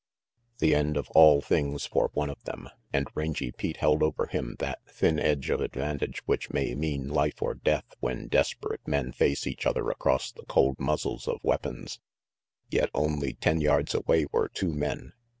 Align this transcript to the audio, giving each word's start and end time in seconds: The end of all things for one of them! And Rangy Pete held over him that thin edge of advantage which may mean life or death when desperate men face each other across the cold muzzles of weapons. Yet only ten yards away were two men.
The 0.57 0.73
end 0.73 0.97
of 0.97 1.11
all 1.11 1.41
things 1.41 1.85
for 1.85 2.09
one 2.15 2.31
of 2.31 2.43
them! 2.45 2.69
And 2.91 3.07
Rangy 3.13 3.51
Pete 3.51 3.77
held 3.77 4.01
over 4.01 4.25
him 4.25 4.55
that 4.57 4.79
thin 4.89 5.19
edge 5.19 5.51
of 5.51 5.61
advantage 5.61 6.23
which 6.25 6.49
may 6.49 6.73
mean 6.73 7.07
life 7.07 7.39
or 7.39 7.53
death 7.53 7.85
when 7.99 8.27
desperate 8.27 8.81
men 8.87 9.11
face 9.11 9.45
each 9.45 9.67
other 9.67 9.91
across 9.91 10.31
the 10.31 10.45
cold 10.45 10.79
muzzles 10.79 11.27
of 11.27 11.37
weapons. 11.43 11.99
Yet 12.71 12.89
only 12.95 13.33
ten 13.33 13.61
yards 13.61 13.93
away 13.93 14.25
were 14.31 14.47
two 14.49 14.73
men. 14.73 15.13